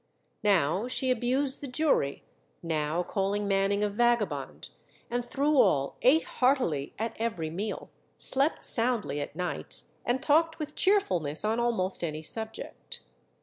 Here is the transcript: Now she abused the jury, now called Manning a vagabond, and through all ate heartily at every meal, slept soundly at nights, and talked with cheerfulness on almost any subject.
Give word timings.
Now 0.41 0.87
she 0.87 1.11
abused 1.11 1.61
the 1.61 1.67
jury, 1.67 2.23
now 2.63 3.03
called 3.03 3.39
Manning 3.43 3.83
a 3.83 3.87
vagabond, 3.87 4.69
and 5.11 5.23
through 5.23 5.59
all 5.61 5.97
ate 6.01 6.23
heartily 6.23 6.95
at 6.97 7.15
every 7.19 7.51
meal, 7.51 7.91
slept 8.17 8.63
soundly 8.63 9.21
at 9.21 9.35
nights, 9.35 9.91
and 10.03 10.23
talked 10.23 10.57
with 10.57 10.73
cheerfulness 10.75 11.45
on 11.45 11.59
almost 11.59 12.03
any 12.03 12.23
subject. 12.23 13.01